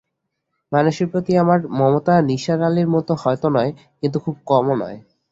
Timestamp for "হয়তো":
3.23-3.47